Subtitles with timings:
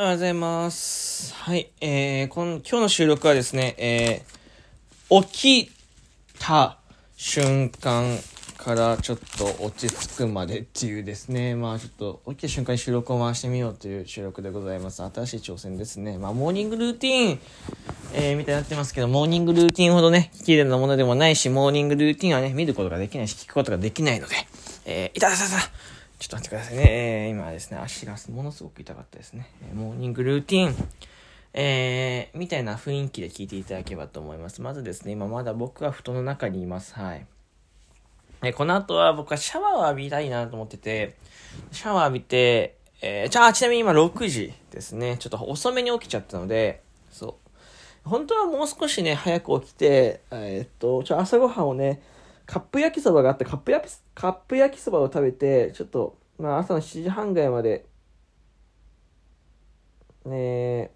[0.00, 1.34] おはようございます。
[1.34, 5.72] はい、えー、こん今日の収録はですね、えー、起き
[6.38, 6.78] た
[7.18, 8.16] 瞬間
[8.56, 15.02] からちょっと落ち着くまでっていうですね、まあちょっと起きた瞬間に収録を回してみようという収録でございます。
[15.02, 16.16] 新しい挑戦ですね。
[16.16, 17.40] まあモーニングルーティーン、
[18.14, 24.34] えー、みたいになってますけど、モーニングルーティンほどね、綺麗なものでもないし、モーニングルーティンはね、見ることができないし、聞くことができないので、
[24.86, 25.70] えー、いたたたた
[26.20, 26.84] ちょっと待ってくださいね。
[26.86, 29.50] えー、今ですね、足がものすごく痛かったですね。
[29.72, 30.74] モーニングルーティン、
[31.54, 34.60] えー、みたいな雰囲気で聞いていただければと思います。
[34.60, 36.94] まずですね、今まだ僕は布団の中にいます。
[36.94, 37.26] はい。
[38.42, 41.16] えーこの後は僕はシャワーを浴びたいなと思ってて、
[41.72, 45.16] シャワー浴びて、えー、じゃあ、ちなみに今6時ですね。
[45.18, 47.38] ちょっと遅めに起きちゃったので、そ
[48.04, 48.08] う。
[48.08, 52.02] 本当はもう少しね、早く起きて、えーっと、ちょ、朝ごはんをね、
[52.50, 57.86] カップ焼きそばがあって、カップ焼き、カップ焼きそばを食べて、ちょっと、まあ朝の7時半ぐらいまで、
[60.24, 60.90] ねえ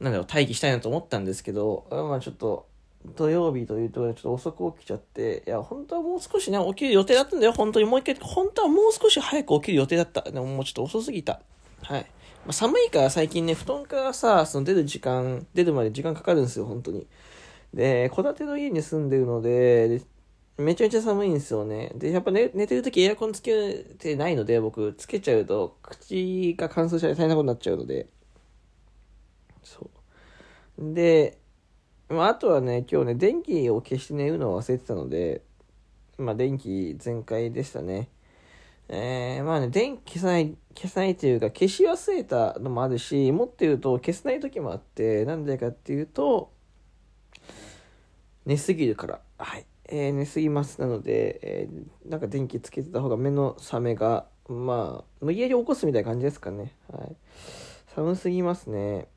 [0.00, 2.66] なんだろう、待機したいなと思ったんですけど、まあちょっと、
[3.14, 7.86] 土曜日というところでちょっと遅く起きちゃって、いや、本当はもう少しね、起きる予定だったんだよ、本当に。
[7.86, 10.22] もう一回、本当はもう少し早く起きる予定だった。
[10.22, 11.40] でももうちょっと遅すぎた。
[11.82, 12.00] はい。
[12.00, 17.06] まあ、寒いから最近ね、布団からさ、その出る時間、出るまで時間かかるんですよ、本当に。
[17.74, 20.02] で、戸建ての家に住んでるので、
[20.58, 21.92] めちゃめちゃ寒いんですよね。
[21.94, 28.08] で、やっぱ寝寝てる時エアコンつけてないので、僕、つけちゃうと、口が乾燥したり大変なことになっちゃうので。
[29.62, 29.90] そ
[30.78, 30.94] う。
[30.94, 31.38] で、
[32.08, 35.42] まあ、あとはね、今日ね、電気を消して寝るのを忘れてたので、
[36.18, 38.08] まあ、電気全開でしたね。
[38.88, 46.50] えー、まあね、電気消さない、消さないというか、消し忘れたのもあるし、持ってると消せない時もあって、なんでかっていうと、
[48.46, 49.20] 寝すぎるから。
[49.38, 49.66] はい。
[49.90, 50.80] えー寝すぎます。
[50.80, 56.72] なので、えーなんか電気つけてた方が目の覚めが、まあ、無理やり起こすみたいな感じですかね。
[56.90, 57.16] はい。
[57.94, 59.08] 寒すぎますね。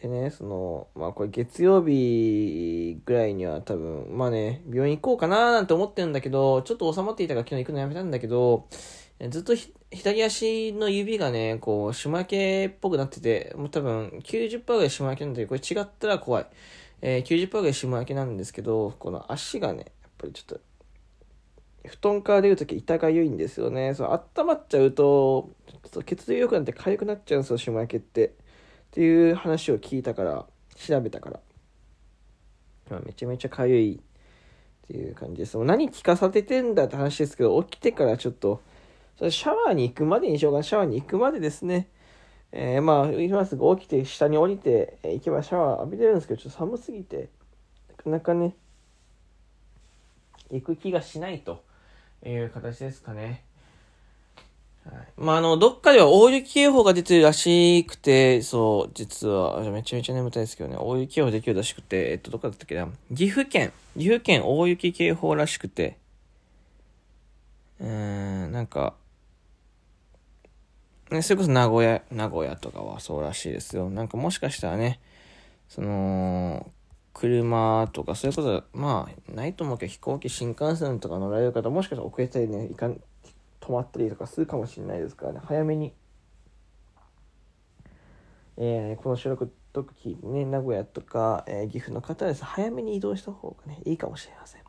[0.00, 8.68] でね、その、まあこれ月曜日ぐらいには多分、まあね、病院行こうかななんて思ってるんだけど、ちょっと収まっていたから昨日行くのやめたんだけど、
[9.30, 9.54] ずっと
[9.90, 16.46] 左足の指がね、こう、島焼けっぽくなってて、もう多分90%ぐらい島焼けなんで、これ違ったら怖い。
[17.02, 20.60] えー、90%ぐらい島焼けなんですけど、この足がね、やっぱりちょっと、
[21.88, 23.94] 布団から出るとき痛がゆいんですよね。
[23.94, 28.28] そう、温まっちゃうと、ちょっと血流良くなって痒くなっちゃうんですよ、島焼けって。
[28.28, 28.32] っ
[28.90, 31.40] ていう話を聞いたから、調べたから。
[32.90, 35.56] まあ、めちゃめちゃ痒いっていう感じです。
[35.56, 38.62] もう何聞かされてんだって話ですけど、起きてからちょっと、
[39.18, 40.62] それシャワーに行くまでにしようかな。
[40.62, 41.88] シャワーに行くまでですね。
[42.52, 47.28] えー、まあ、今すぐ起きて、下に降りて、えー行けばシャワー浴びてるんですけど、ちょっと寒すぎて、
[47.88, 48.54] なかなかね、
[50.50, 51.64] 行く気がしないと
[52.24, 53.44] いう形ですかね。
[54.84, 65.98] はい、まあ、あの、どっかでは大雪警報が出てるらしくて、そう、実は、めちゃめちゃ眠たいですけどね、大雪警報できるらしくて、えっと、どこだったっけな、岐阜県、岐阜県大雪警報らしくて、
[67.80, 68.94] うーん、なんか、
[71.10, 73.90] ね、それこそ名古屋、名古屋とかはそうらしいですよ。
[73.90, 75.00] なんかもしかしたらね、
[75.68, 76.70] その、
[77.12, 83.00] 車とか、そういうこと、まあ、ないと思うけど、飛行機、新幹線とか乗られる方、もしかしたら遅れたりね、いかん、
[83.60, 85.94] 止まったりとかするかもしれないですからね、早めに、
[88.58, 94.65] えーこの収録時ね、名古屋とか、えー岐阜の方はです、早めに移動した方がね、いいかもしれません。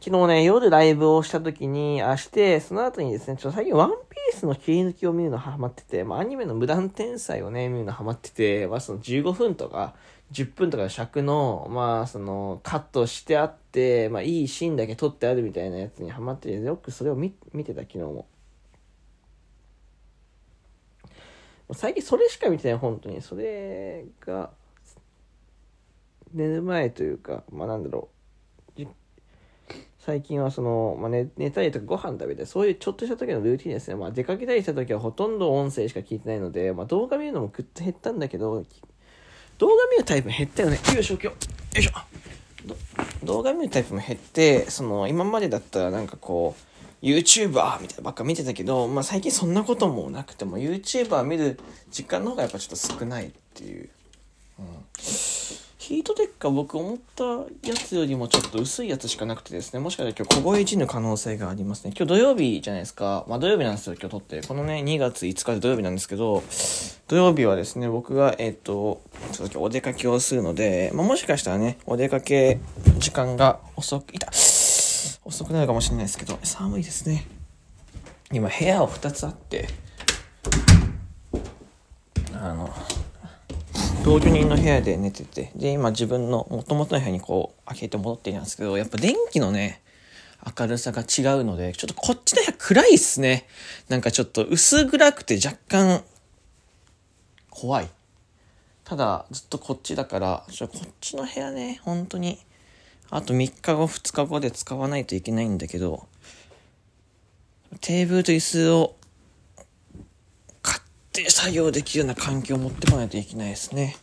[0.00, 9.94] 昨日ね、夜ライブをした時に、あして、その後にですね、ちょっと最近ワンピースの切り抜きを見るのハマってて、まあアニメの無断天才をね、見るのハマってて、まあその15分とか、
[10.32, 18.26] 10分とかの尺の、まあその、カットしてあって、まあいいシーンだけ撮ってあるみたいなやつにハマってて、よくそれを見見てた昨日も。
[21.72, 23.22] 最近それしか見てない、本当に。
[23.22, 24.50] それが、
[26.34, 28.21] 寝る前というか、まあなんだろう。
[30.04, 33.94] 最近はその、まあ、寝寝たりとかご飯食べたり、そういうちょっとした時のルーティンですね。
[33.94, 38.64] まあ出かけたりした時はほとんど音声しか聞いてないので、まあ動画見るのもぐっと減ったんだけど、
[39.58, 40.80] 動画見るタイプ減ったよね。
[40.92, 41.26] よいしょ、今日。
[41.26, 41.32] よ
[41.78, 41.92] いしょ。
[43.24, 46.56] 動画見るタイプも減って、その、今までだったらなんかこ
[47.00, 51.60] う、YouTuber みたいなばっか見てたけど、まあ最近そんなこともなくても、YouTuber 見る
[51.92, 53.88] 時間の方がやっぱちょっと少ないっていう。
[55.92, 57.22] ヒートテックは僕思った
[57.68, 61.92] やつよりもちょっと薄いやつしかなくてですね、もしかしたら今日凍え死ぬ可能性がありますね。
[61.94, 63.26] 今日土曜日じゃないですか。
[63.28, 64.40] まあ土曜日なんですよ、今日撮って。
[64.40, 66.42] このね、2月5日で土曜日なんですけど、
[67.08, 69.02] 土曜日はですね、僕が、えっ、と、
[69.32, 72.58] ちょっとお出かけをするので、まあもしかしたらね、お出かけ
[72.96, 77.26] 時間が遅く、いた遅くなるかもしれないですけど、寒いですね。
[78.32, 79.68] 今部屋を2つあって、
[82.32, 82.70] あの、
[84.04, 89.80] 同居人の部屋で寝てて、で、今自分の元々の部屋にこう開けて戻っているんですけど、やっぱ電気のね、
[90.58, 93.46] 明るさが違うので、ちょっとこっちの部屋暗いっすね。
[93.88, 96.02] なんかちょっと薄暗くて若干
[97.48, 97.88] 怖い。
[98.82, 102.40] ただ、ずっとこっちだから、ちょこっちの部屋ね、本当に、
[103.08, 106.08] あと3日後、2日後で使わないといけないんだけど、
[107.80, 108.96] テーブルと椅子を
[111.30, 113.96] 作業できるような環境を持ってこないといけないですね。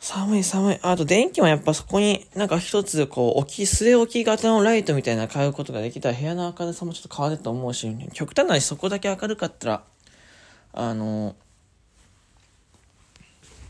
[0.00, 0.78] 寒い寒い。
[0.82, 9.82] あと電気もやっぱそこになんか一つこう置き、据え置き型のライトみたいな買うことができたら部屋の明るさもちょっと変わると思うし、極端なにそこだけ明るかったら、
[10.74, 11.34] あの、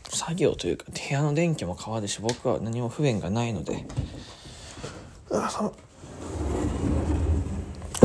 [0.09, 3.85] 作業というか部屋の電気も変わるし、僕は何も不便がないので、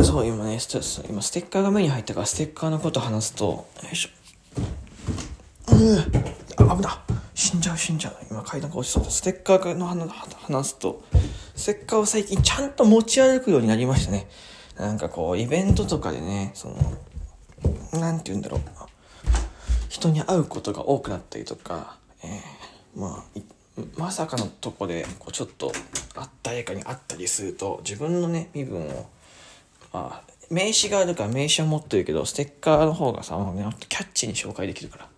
[0.03, 0.59] そう、今ね、
[1.09, 4.22] 今ステッカーが目に入ったからステッカーのこと話すと、よいしょ。
[5.69, 7.03] うん、あ、危な。
[7.35, 8.17] 死んじゃう死んじゃう。
[8.31, 11.03] 今階段が落ちそうステッカーの話すと。
[11.55, 14.29] ステッカーを最近ちゃんと持ち歩くようになりましたね。
[14.77, 16.75] なんかこうイベントとかでねその
[17.95, 18.61] 何て言うんだろう。
[19.89, 23.41] 人に会うことが多くなったりとか、えー、まあ
[23.97, 25.73] まさかのとこでこうちょっと
[26.15, 29.07] 会った誰かに会ったりすると自分のね身分を
[29.93, 33.37] まあ名刺があるから名刺は持ってるけどステッカーの方がさ
[33.89, 35.12] キャッチに紹介できるから。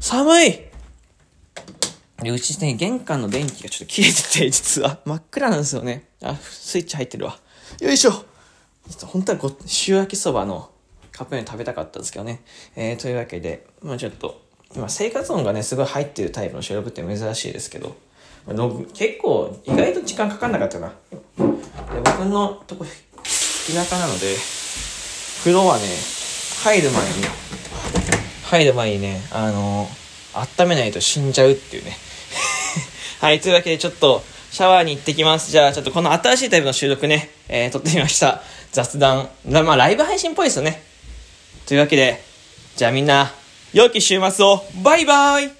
[0.00, 0.68] 寒い
[2.22, 4.98] で、うちね、玄関の電気がちょっと消えてて、実は。
[5.06, 6.08] 真っ暗なんですよね。
[6.22, 7.38] あ、スイッチ入ってるわ。
[7.80, 8.24] よいしょ
[9.02, 9.48] 本当はご、
[9.86, 10.70] 塩焼きそばの
[11.12, 12.40] カップ麺食べたかったんですけどね。
[12.74, 14.40] えー、というわけで、まあちょっと、
[14.74, 17.96] 今生活音がね、すごい入ってるタイプの収録って珍しいですけど、
[18.94, 20.88] 結構意外と時間かかんなかったな。
[20.88, 20.94] で
[21.36, 24.34] 僕のとこ、田舎なので、
[25.40, 25.84] 風呂はね、
[26.64, 27.47] 入る前に、
[28.48, 31.98] 入る前にね、あのー、温めないと死んじゃうっていうね。
[33.20, 35.50] はい、というわけでちょっと、シャワーに行ってきます。
[35.50, 38.40] じゃあ、ちょっとこの新しいタイプの収録ね、えー、撮ってみました。
[38.72, 39.28] 雑談。
[39.44, 40.82] まあ、ライブ配信っぽいですよね。
[41.66, 42.22] というわけで、
[42.76, 43.30] じゃあみんな、
[43.74, 45.57] 良き週末を、バイバイ